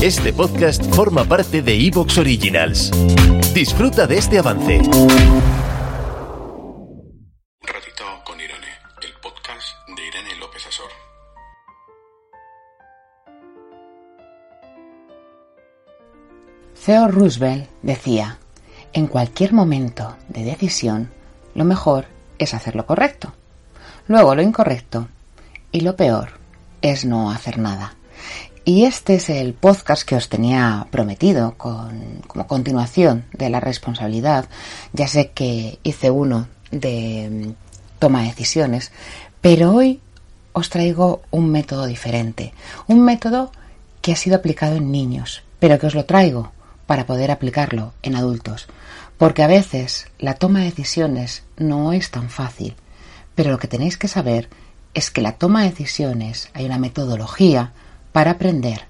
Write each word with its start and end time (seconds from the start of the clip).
Este 0.00 0.32
podcast 0.32 0.80
forma 0.94 1.24
parte 1.24 1.60
de 1.60 1.74
Evox 1.74 2.18
Originals. 2.18 2.92
Disfruta 3.52 4.06
de 4.06 4.18
este 4.18 4.38
avance. 4.38 4.78
Ratito 7.60 8.04
con 8.24 8.40
Irene, 8.40 8.68
el 9.02 9.12
podcast 9.20 9.66
de 9.96 10.06
Irene 10.06 10.36
López 10.38 10.64
Asor. 10.68 10.88
Theo 16.86 17.08
Roosevelt 17.08 17.68
decía, 17.82 18.38
en 18.92 19.08
cualquier 19.08 19.52
momento 19.52 20.16
de 20.28 20.44
decisión, 20.44 21.10
lo 21.56 21.64
mejor 21.64 22.04
es 22.38 22.54
hacer 22.54 22.76
lo 22.76 22.86
correcto, 22.86 23.32
luego 24.06 24.36
lo 24.36 24.42
incorrecto 24.42 25.08
y 25.72 25.80
lo 25.80 25.96
peor 25.96 26.38
es 26.82 27.04
no 27.04 27.32
hacer 27.32 27.58
nada. 27.58 27.96
Y 28.68 28.84
este 28.84 29.14
es 29.14 29.30
el 29.30 29.54
podcast 29.54 30.06
que 30.06 30.14
os 30.14 30.28
tenía 30.28 30.88
prometido 30.90 31.54
con, 31.56 32.20
como 32.26 32.46
continuación 32.46 33.24
de 33.32 33.48
la 33.48 33.60
responsabilidad. 33.60 34.44
Ya 34.92 35.08
sé 35.08 35.30
que 35.30 35.78
hice 35.82 36.10
uno 36.10 36.48
de 36.70 37.30
mm, 37.30 37.98
toma 37.98 38.20
de 38.20 38.26
decisiones, 38.26 38.92
pero 39.40 39.72
hoy 39.72 40.02
os 40.52 40.68
traigo 40.68 41.22
un 41.30 41.50
método 41.50 41.86
diferente. 41.86 42.52
Un 42.88 43.00
método 43.00 43.52
que 44.02 44.12
ha 44.12 44.16
sido 44.16 44.36
aplicado 44.36 44.76
en 44.76 44.92
niños, 44.92 45.44
pero 45.60 45.78
que 45.78 45.86
os 45.86 45.94
lo 45.94 46.04
traigo 46.04 46.52
para 46.84 47.06
poder 47.06 47.30
aplicarlo 47.30 47.94
en 48.02 48.16
adultos. 48.16 48.66
Porque 49.16 49.42
a 49.42 49.46
veces 49.46 50.08
la 50.18 50.34
toma 50.34 50.58
de 50.58 50.66
decisiones 50.66 51.42
no 51.56 51.94
es 51.94 52.10
tan 52.10 52.28
fácil, 52.28 52.76
pero 53.34 53.50
lo 53.50 53.58
que 53.58 53.66
tenéis 53.66 53.96
que 53.96 54.08
saber 54.08 54.50
es 54.92 55.10
que 55.10 55.22
la 55.22 55.38
toma 55.38 55.62
de 55.62 55.70
decisiones 55.70 56.50
hay 56.52 56.66
una 56.66 56.76
metodología 56.76 57.72
para 58.12 58.32
aprender, 58.32 58.82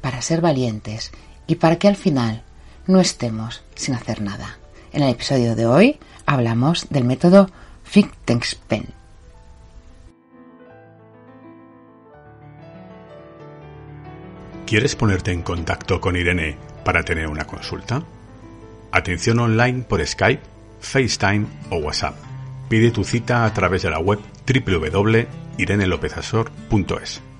para 0.00 0.22
ser 0.22 0.40
valientes 0.40 1.12
y 1.46 1.56
para 1.56 1.76
que 1.76 1.88
al 1.88 1.96
final 1.96 2.42
no 2.86 3.00
estemos 3.00 3.62
sin 3.74 3.94
hacer 3.94 4.20
nada. 4.20 4.58
En 4.92 5.02
el 5.02 5.10
episodio 5.10 5.56
de 5.56 5.66
hoy 5.66 5.98
hablamos 6.26 6.88
del 6.90 7.04
método 7.04 7.50
Pen. 8.68 8.86
¿Quieres 14.66 14.94
ponerte 14.96 15.32
en 15.32 15.42
contacto 15.42 16.00
con 16.00 16.16
Irene 16.16 16.56
para 16.84 17.04
tener 17.04 17.28
una 17.28 17.46
consulta? 17.46 18.02
Atención 18.90 19.38
online 19.38 19.82
por 19.82 20.04
Skype, 20.06 20.42
FaceTime 20.80 21.46
o 21.70 21.76
WhatsApp. 21.76 22.16
Pide 22.68 22.90
tu 22.90 23.04
cita 23.04 23.44
a 23.44 23.52
través 23.52 23.82
de 23.82 23.90
la 23.90 23.98
web 23.98 24.18
www.irenelopezasor.es. 24.46 27.31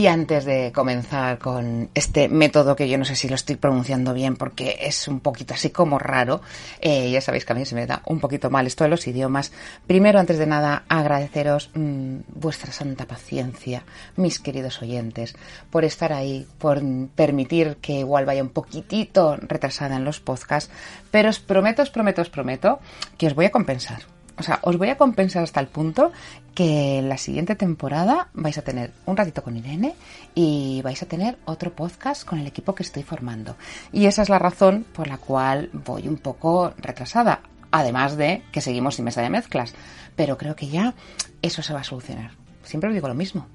Y 0.00 0.06
antes 0.06 0.46
de 0.46 0.72
comenzar 0.72 1.38
con 1.38 1.90
este 1.94 2.30
método, 2.30 2.74
que 2.74 2.88
yo 2.88 2.96
no 2.96 3.04
sé 3.04 3.16
si 3.16 3.28
lo 3.28 3.34
estoy 3.34 3.56
pronunciando 3.56 4.14
bien 4.14 4.34
porque 4.34 4.78
es 4.80 5.06
un 5.08 5.20
poquito 5.20 5.52
así 5.52 5.68
como 5.68 5.98
raro, 5.98 6.40
eh, 6.80 7.10
ya 7.10 7.20
sabéis 7.20 7.44
que 7.44 7.52
a 7.52 7.56
mí 7.56 7.66
se 7.66 7.74
me 7.74 7.86
da 7.86 8.00
un 8.06 8.18
poquito 8.18 8.48
mal 8.48 8.66
esto 8.66 8.82
de 8.84 8.88
los 8.88 9.06
idiomas. 9.06 9.52
Primero, 9.86 10.18
antes 10.18 10.38
de 10.38 10.46
nada, 10.46 10.84
agradeceros 10.88 11.68
mmm, 11.74 12.20
vuestra 12.28 12.72
santa 12.72 13.04
paciencia, 13.04 13.84
mis 14.16 14.40
queridos 14.40 14.80
oyentes, 14.80 15.34
por 15.68 15.84
estar 15.84 16.14
ahí, 16.14 16.46
por 16.56 16.80
permitir 17.14 17.76
que 17.82 17.98
igual 17.98 18.24
vaya 18.24 18.42
un 18.42 18.48
poquitito 18.48 19.36
retrasada 19.36 19.96
en 19.96 20.06
los 20.06 20.18
podcasts, 20.18 20.72
pero 21.10 21.28
os 21.28 21.40
prometo, 21.40 21.82
os 21.82 21.90
prometo, 21.90 22.22
os 22.22 22.30
prometo 22.30 22.78
que 23.18 23.26
os 23.26 23.34
voy 23.34 23.44
a 23.44 23.50
compensar 23.50 24.00
o 24.36 24.42
sea, 24.42 24.58
os 24.62 24.76
voy 24.78 24.88
a 24.88 24.96
compensar 24.96 25.42
hasta 25.42 25.60
el 25.60 25.66
punto 25.66 26.12
que 26.54 26.98
en 26.98 27.08
la 27.08 27.18
siguiente 27.18 27.54
temporada 27.54 28.28
vais 28.32 28.56
a 28.58 28.62
tener 28.62 28.92
un 29.06 29.16
ratito 29.16 29.42
con 29.42 29.56
Irene 29.56 29.94
y 30.34 30.80
vais 30.82 31.02
a 31.02 31.06
tener 31.06 31.38
otro 31.44 31.72
podcast 31.72 32.24
con 32.24 32.38
el 32.38 32.46
equipo 32.46 32.74
que 32.74 32.82
estoy 32.82 33.02
formando. 33.02 33.56
Y 33.92 34.06
esa 34.06 34.22
es 34.22 34.28
la 34.28 34.38
razón 34.38 34.84
por 34.92 35.08
la 35.08 35.18
cual 35.18 35.70
voy 35.72 36.08
un 36.08 36.16
poco 36.16 36.72
retrasada, 36.78 37.42
además 37.70 38.16
de 38.16 38.42
que 38.52 38.60
seguimos 38.60 38.96
sin 38.96 39.04
mesa 39.04 39.22
de 39.22 39.30
mezclas. 39.30 39.74
Pero 40.16 40.38
creo 40.38 40.56
que 40.56 40.68
ya 40.68 40.94
eso 41.42 41.62
se 41.62 41.72
va 41.72 41.80
a 41.80 41.84
solucionar. 41.84 42.32
Siempre 42.62 42.88
os 42.88 42.94
digo 42.94 43.08
lo 43.08 43.14
mismo, 43.14 43.46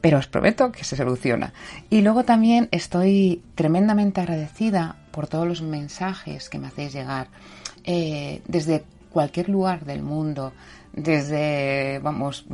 pero 0.00 0.18
os 0.18 0.26
prometo 0.26 0.70
que 0.70 0.84
se 0.84 0.96
soluciona. 0.96 1.52
Y 1.88 2.02
luego 2.02 2.24
también 2.24 2.68
estoy 2.72 3.42
tremendamente 3.54 4.20
agradecida 4.20 4.96
por 5.10 5.26
todos 5.28 5.46
los 5.46 5.62
mensajes 5.62 6.48
que 6.48 6.58
me 6.58 6.68
hacéis 6.68 6.92
llegar 6.92 7.28
eh, 7.84 8.42
desde 8.46 8.84
cualquier 9.10 9.48
lugar 9.48 9.84
del 9.84 10.02
mundo, 10.02 10.52
desde, 10.92 12.00
vamos, 12.02 12.44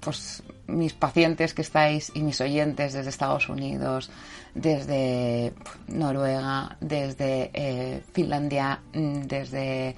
pues 0.00 0.42
mis 0.66 0.94
pacientes 0.94 1.54
que 1.54 1.62
estáis 1.62 2.10
y 2.14 2.22
mis 2.22 2.40
oyentes 2.40 2.92
desde 2.92 3.10
Estados 3.10 3.48
Unidos, 3.48 4.10
desde 4.54 5.52
Noruega, 5.88 6.76
desde 6.80 7.50
eh, 7.52 8.02
Finlandia, 8.12 8.80
mm, 8.92 9.22
desde 9.22 9.96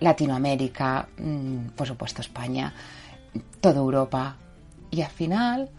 Latinoamérica, 0.00 1.08
mm, 1.18 1.68
por 1.76 1.86
supuesto 1.86 2.20
España, 2.20 2.72
toda 3.60 3.76
Europa. 3.76 4.36
Y 4.90 5.02
al 5.02 5.10
final, 5.10 5.70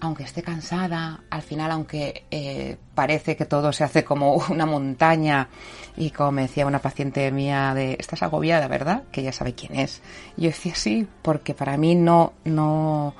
aunque 0.00 0.24
esté 0.24 0.42
cansada, 0.42 1.20
al 1.30 1.42
final, 1.42 1.70
aunque 1.70 2.24
eh, 2.30 2.76
parece 2.94 3.36
que 3.36 3.44
todo 3.44 3.72
se 3.72 3.84
hace 3.84 4.04
como 4.04 4.34
una 4.50 4.66
montaña, 4.66 5.48
y 5.96 6.10
como 6.10 6.32
me 6.32 6.42
decía 6.42 6.66
una 6.66 6.80
paciente 6.80 7.30
mía 7.30 7.74
de, 7.74 7.96
estás 7.98 8.22
agobiada, 8.22 8.66
¿verdad? 8.68 9.04
Que 9.12 9.22
ya 9.22 9.32
sabe 9.32 9.54
quién 9.54 9.78
es. 9.78 10.02
Yo 10.36 10.48
decía 10.48 10.74
sí, 10.74 11.06
porque 11.22 11.54
para 11.54 11.76
mí 11.76 11.94
no, 11.94 12.32
no, 12.44 13.14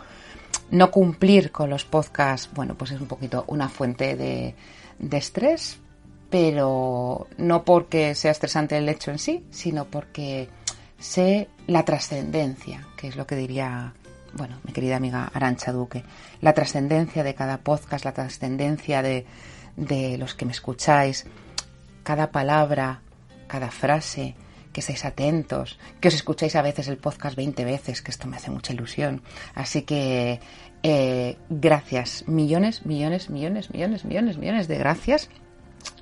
no 0.70 0.90
cumplir 0.90 1.52
con 1.52 1.70
los 1.70 1.84
podcasts, 1.84 2.50
bueno, 2.54 2.74
pues 2.74 2.92
es 2.92 3.00
un 3.00 3.08
poquito 3.08 3.44
una 3.48 3.68
fuente 3.68 4.16
de, 4.16 4.54
de 4.98 5.16
estrés, 5.16 5.78
pero 6.30 7.26
no 7.36 7.64
porque 7.64 8.14
sea 8.14 8.30
estresante 8.30 8.78
el 8.78 8.88
hecho 8.88 9.10
en 9.10 9.18
sí, 9.18 9.44
sino 9.50 9.84
porque 9.84 10.48
sé 10.98 11.48
la 11.66 11.84
trascendencia, 11.84 12.86
que 12.96 13.08
es 13.08 13.16
lo 13.16 13.26
que 13.26 13.36
diría 13.36 13.94
bueno, 14.34 14.58
mi 14.64 14.72
querida 14.72 14.96
amiga 14.96 15.30
Arancha 15.32 15.72
Duque, 15.72 16.04
la 16.40 16.52
trascendencia 16.52 17.22
de 17.22 17.34
cada 17.34 17.58
podcast, 17.58 18.04
la 18.04 18.12
trascendencia 18.12 19.02
de, 19.02 19.26
de 19.76 20.18
los 20.18 20.34
que 20.34 20.46
me 20.46 20.52
escucháis, 20.52 21.26
cada 22.02 22.30
palabra, 22.30 23.02
cada 23.46 23.70
frase, 23.70 24.34
que 24.72 24.82
seáis 24.82 25.04
atentos, 25.04 25.78
que 26.00 26.08
os 26.08 26.14
escucháis 26.14 26.54
a 26.54 26.62
veces 26.62 26.88
el 26.88 26.96
podcast 26.96 27.36
20 27.36 27.64
veces, 27.64 28.02
que 28.02 28.10
esto 28.10 28.28
me 28.28 28.36
hace 28.36 28.50
mucha 28.50 28.72
ilusión. 28.72 29.22
Así 29.54 29.82
que 29.82 30.40
eh, 30.82 31.36
gracias, 31.48 32.24
millones, 32.28 32.86
millones, 32.86 33.30
millones, 33.30 33.70
millones, 33.72 34.04
millones, 34.04 34.38
millones 34.38 34.68
de 34.68 34.78
gracias 34.78 35.28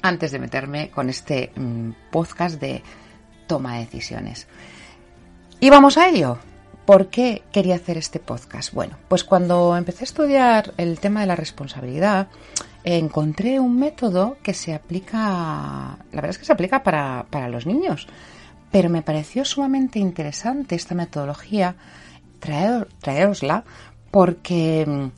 antes 0.02 0.32
de 0.32 0.38
meterme 0.38 0.90
con 0.90 1.08
este 1.08 1.52
mm, 1.56 1.90
podcast 2.10 2.60
de 2.60 2.82
toma 3.46 3.74
de 3.74 3.86
decisiones. 3.86 4.46
Y 5.60 5.70
vamos 5.70 5.96
a 5.96 6.08
ello. 6.08 6.38
¿Por 6.88 7.08
qué 7.08 7.42
quería 7.52 7.74
hacer 7.74 7.98
este 7.98 8.18
podcast? 8.18 8.72
Bueno, 8.72 8.96
pues 9.08 9.22
cuando 9.22 9.76
empecé 9.76 10.04
a 10.04 10.04
estudiar 10.04 10.72
el 10.78 10.98
tema 11.00 11.20
de 11.20 11.26
la 11.26 11.36
responsabilidad, 11.36 12.28
encontré 12.82 13.60
un 13.60 13.78
método 13.78 14.38
que 14.42 14.54
se 14.54 14.72
aplica, 14.72 15.18
la 15.18 15.98
verdad 16.10 16.30
es 16.30 16.38
que 16.38 16.46
se 16.46 16.52
aplica 16.54 16.82
para, 16.82 17.48
los 17.50 17.66
niños, 17.66 18.08
pero 18.72 18.88
me 18.88 19.02
pareció 19.02 19.44
sumamente 19.44 19.98
interesante 19.98 20.76
esta 20.76 20.94
metodología, 20.94 21.76
traer, 22.40 22.88
traerosla, 23.02 23.64
porque 24.10 24.86
mm, 24.88 25.08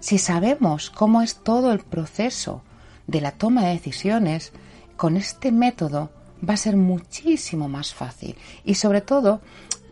si 0.00 0.16
sabemos 0.16 0.88
cómo 0.88 1.20
es 1.20 1.34
todo 1.34 1.72
el 1.72 1.80
proceso 1.80 2.62
de 3.06 3.20
la 3.20 3.32
toma 3.32 3.66
de 3.66 3.74
decisiones, 3.74 4.50
con 4.96 5.18
este 5.18 5.52
método 5.52 6.08
va 6.48 6.54
a 6.54 6.56
ser 6.56 6.78
muchísimo 6.78 7.68
más 7.68 7.92
fácil 7.92 8.34
y 8.64 8.76
sobre 8.76 9.02
todo 9.02 9.42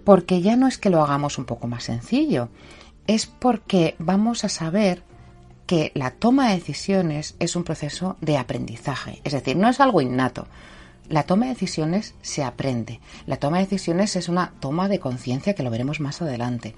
porque 0.05 0.43
ya 0.43 0.57
no 0.57 0.69
es 0.69 0.79
que 0.79 0.91
lo 0.91 1.03
hagamos 1.03 1.39
un 1.39 1.45
poco 1.45 1.67
más 1.67 1.85
sencillo, 1.85 2.49
es 3.07 3.27
porque 3.27 3.97
vamos 3.99 4.45
a 4.45 4.49
saber 4.49 5.03
que 5.67 5.93
la 5.95 6.11
toma 6.11 6.49
de 6.49 6.57
decisiones 6.57 7.37
es 7.39 7.57
un 7.57 7.65
proceso 7.65 8.17
de 8.21 8.37
aprendizaje, 8.37 9.21
es 9.25 9.33
decir, 9.33 9.57
no 9.57 9.69
es 9.69 9.81
algo 9.81 10.01
innato. 10.01 10.47
La 11.09 11.25
toma 11.25 11.47
de 11.47 11.53
decisiones 11.53 12.15
se 12.23 12.43
aprende. 12.43 13.01
La 13.27 13.37
toma 13.37 13.59
de 13.59 13.65
decisiones 13.65 14.17
es 14.17 14.31
una 14.31 14.53
toma 14.61 14.89
de 14.89 15.01
conciencia 15.01 15.55
que 15.55 15.63
lo 15.63 15.71
veremos 15.71 16.01
más 16.01 16.23
adelante. 16.23 16.75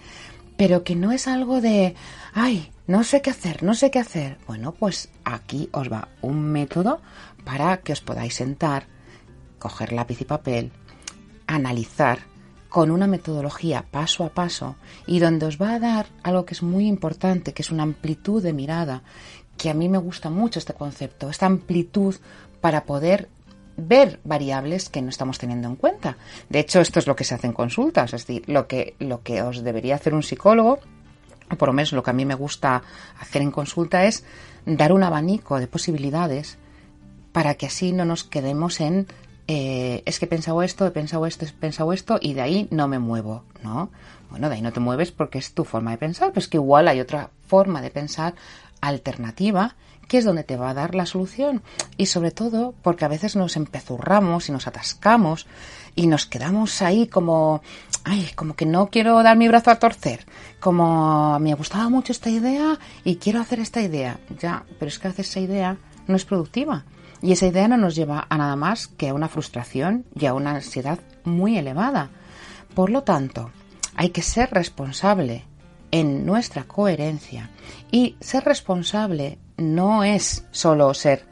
Pero 0.56 0.82
que 0.82 0.96
no 0.96 1.12
es 1.12 1.28
algo 1.28 1.60
de, 1.60 1.94
ay, 2.34 2.72
no 2.88 3.04
sé 3.04 3.22
qué 3.22 3.30
hacer, 3.30 3.62
no 3.62 3.74
sé 3.74 3.92
qué 3.92 4.00
hacer. 4.00 4.38
Bueno, 4.48 4.72
pues 4.72 5.10
aquí 5.24 5.68
os 5.70 5.92
va 5.92 6.08
un 6.22 6.42
método 6.42 7.00
para 7.44 7.76
que 7.76 7.92
os 7.92 8.00
podáis 8.00 8.34
sentar, 8.34 8.88
coger 9.60 9.92
lápiz 9.92 10.20
y 10.20 10.24
papel, 10.24 10.72
analizar 11.46 12.18
con 12.68 12.90
una 12.90 13.06
metodología 13.06 13.84
paso 13.90 14.24
a 14.24 14.30
paso 14.30 14.76
y 15.06 15.18
donde 15.18 15.46
os 15.46 15.60
va 15.60 15.74
a 15.74 15.78
dar 15.78 16.06
algo 16.22 16.44
que 16.44 16.54
es 16.54 16.62
muy 16.62 16.86
importante, 16.86 17.52
que 17.52 17.62
es 17.62 17.70
una 17.70 17.82
amplitud 17.82 18.42
de 18.42 18.52
mirada, 18.52 19.02
que 19.56 19.70
a 19.70 19.74
mí 19.74 19.88
me 19.88 19.98
gusta 19.98 20.30
mucho 20.30 20.58
este 20.58 20.74
concepto, 20.74 21.30
esta 21.30 21.46
amplitud 21.46 22.14
para 22.60 22.84
poder 22.84 23.28
ver 23.76 24.20
variables 24.24 24.88
que 24.88 25.02
no 25.02 25.10
estamos 25.10 25.38
teniendo 25.38 25.68
en 25.68 25.76
cuenta. 25.76 26.16
De 26.48 26.60
hecho, 26.60 26.80
esto 26.80 26.98
es 26.98 27.06
lo 27.06 27.14
que 27.14 27.24
se 27.24 27.34
hace 27.34 27.46
en 27.46 27.52
consultas, 27.52 28.14
es 28.14 28.26
decir, 28.26 28.42
lo 28.46 28.66
que, 28.66 28.94
lo 28.98 29.22
que 29.22 29.42
os 29.42 29.62
debería 29.62 29.94
hacer 29.94 30.14
un 30.14 30.22
psicólogo 30.22 30.80
o 31.50 31.56
por 31.56 31.68
lo 31.68 31.72
menos 31.72 31.92
lo 31.92 32.02
que 32.02 32.10
a 32.10 32.14
mí 32.14 32.24
me 32.24 32.34
gusta 32.34 32.82
hacer 33.20 33.42
en 33.42 33.50
consulta 33.50 34.04
es 34.04 34.24
dar 34.64 34.92
un 34.92 35.02
abanico 35.02 35.60
de 35.60 35.68
posibilidades 35.68 36.58
para 37.32 37.54
que 37.54 37.66
así 37.66 37.92
no 37.92 38.04
nos 38.04 38.24
quedemos 38.24 38.80
en 38.80 39.06
eh, 39.48 40.02
es 40.06 40.18
que 40.18 40.24
he 40.24 40.28
pensado 40.28 40.62
esto, 40.62 40.86
he 40.86 40.90
pensado 40.90 41.26
esto, 41.26 41.44
he 41.44 41.48
pensado 41.48 41.92
esto 41.92 42.18
y 42.20 42.34
de 42.34 42.42
ahí 42.42 42.68
no 42.70 42.88
me 42.88 42.98
muevo, 42.98 43.44
¿no? 43.62 43.90
Bueno, 44.30 44.48
de 44.48 44.56
ahí 44.56 44.62
no 44.62 44.72
te 44.72 44.80
mueves 44.80 45.12
porque 45.12 45.38
es 45.38 45.54
tu 45.54 45.64
forma 45.64 45.92
de 45.92 45.98
pensar, 45.98 46.30
pero 46.30 46.40
es 46.40 46.48
que 46.48 46.56
igual 46.56 46.88
hay 46.88 47.00
otra 47.00 47.30
forma 47.46 47.80
de 47.80 47.90
pensar 47.90 48.34
alternativa 48.80 49.76
que 50.08 50.18
es 50.18 50.24
donde 50.24 50.44
te 50.44 50.56
va 50.56 50.70
a 50.70 50.74
dar 50.74 50.94
la 50.94 51.06
solución 51.06 51.62
y 51.96 52.06
sobre 52.06 52.30
todo 52.30 52.74
porque 52.82 53.04
a 53.04 53.08
veces 53.08 53.34
nos 53.34 53.56
empezurramos 53.56 54.48
y 54.48 54.52
nos 54.52 54.66
atascamos 54.66 55.46
y 55.94 56.06
nos 56.06 56.26
quedamos 56.26 56.82
ahí 56.82 57.06
como 57.08 57.62
ay, 58.04 58.30
como 58.36 58.54
que 58.54 58.66
no 58.66 58.88
quiero 58.88 59.22
dar 59.22 59.36
mi 59.36 59.48
brazo 59.48 59.70
a 59.70 59.78
torcer, 59.78 60.26
como 60.60 61.38
me 61.40 61.54
gustaba 61.54 61.88
mucho 61.88 62.12
esta 62.12 62.30
idea 62.30 62.78
y 63.04 63.16
quiero 63.16 63.40
hacer 63.40 63.58
esta 63.58 63.80
idea. 63.80 64.18
Ya, 64.38 64.64
pero 64.78 64.88
es 64.88 64.98
que 64.98 65.08
hacer 65.08 65.24
esa 65.24 65.40
idea 65.40 65.76
no 66.06 66.14
es 66.14 66.24
productiva 66.24 66.84
y 67.22 67.32
esa 67.32 67.46
idea 67.46 67.68
no 67.68 67.76
nos 67.76 67.94
lleva 67.94 68.26
a 68.28 68.36
nada 68.36 68.56
más 68.56 68.88
que 68.88 69.08
a 69.08 69.14
una 69.14 69.28
frustración 69.28 70.04
y 70.14 70.26
a 70.26 70.34
una 70.34 70.52
ansiedad 70.52 70.98
muy 71.24 71.56
elevada. 71.58 72.10
Por 72.74 72.90
lo 72.90 73.02
tanto, 73.02 73.50
hay 73.94 74.10
que 74.10 74.22
ser 74.22 74.50
responsable 74.50 75.44
en 75.90 76.26
nuestra 76.26 76.64
coherencia 76.64 77.50
y 77.90 78.16
ser 78.20 78.44
responsable 78.44 79.38
no 79.56 80.04
es 80.04 80.44
solo 80.50 80.92
ser 80.92 81.24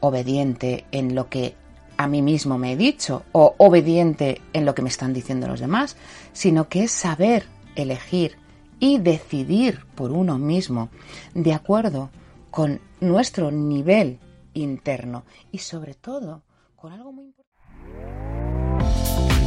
obediente 0.00 0.86
en 0.92 1.14
lo 1.14 1.28
que 1.28 1.56
a 1.96 2.06
mí 2.06 2.22
mismo 2.22 2.58
me 2.58 2.72
he 2.72 2.76
dicho 2.76 3.24
o 3.32 3.54
obediente 3.58 4.40
en 4.52 4.64
lo 4.64 4.74
que 4.74 4.82
me 4.82 4.88
están 4.88 5.12
diciendo 5.12 5.48
los 5.48 5.60
demás, 5.60 5.96
sino 6.32 6.68
que 6.68 6.84
es 6.84 6.92
saber 6.92 7.46
elegir 7.74 8.36
y 8.78 8.98
decidir 8.98 9.86
por 9.94 10.12
uno 10.12 10.38
mismo 10.38 10.90
de 11.34 11.54
acuerdo 11.54 12.10
con 12.50 12.80
nuestro 13.00 13.50
nivel 13.50 14.18
interno 14.56 15.24
y 15.52 15.58
sobre 15.58 15.94
todo 15.94 16.42
con 16.74 16.92
algo 16.92 17.12
muy 17.12 17.26
importante. 17.26 17.46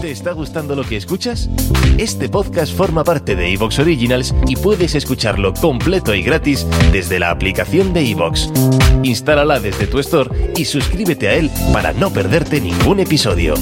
¿Te 0.02 0.12
está 0.12 0.32
gustando 0.32 0.76
lo 0.78 0.84
que 0.84 0.96
escuchas? 0.96 1.50
Este 1.98 2.30
podcast 2.30 2.74
forma 2.74 3.04
parte 3.04 3.36
de 3.36 3.52
Evox 3.52 3.80
Originals 3.80 4.34
y 4.48 4.56
puedes 4.56 4.96
escucharlo 4.96 5.54
completo 5.54 6.16
y 6.16 6.24
gratis 6.24 6.66
desde 6.94 7.20
la 7.20 7.32
aplicación 7.32 7.92
de 7.92 8.10
Evox. 8.10 8.50
Instálala 9.04 9.60
desde 9.60 9.88
tu 9.88 10.00
store 10.00 10.54
y 10.56 10.64
suscríbete 10.64 11.28
a 11.28 11.34
él 11.34 11.52
para 11.74 11.92
no 11.92 12.12
perderte 12.12 12.62
ningún 12.62 13.02
episodio. 13.02 13.56